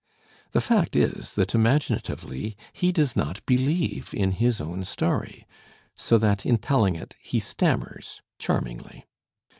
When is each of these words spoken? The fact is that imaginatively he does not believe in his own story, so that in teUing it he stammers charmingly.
The 0.53 0.61
fact 0.61 0.95
is 0.95 1.35
that 1.35 1.53
imaginatively 1.53 2.57
he 2.73 2.91
does 2.91 3.15
not 3.15 3.45
believe 3.45 4.11
in 4.15 4.31
his 4.31 4.59
own 4.59 4.83
story, 4.83 5.45
so 5.95 6.17
that 6.17 6.43
in 6.43 6.57
teUing 6.57 6.99
it 6.99 7.15
he 7.19 7.39
stammers 7.39 8.23
charmingly. 8.39 9.05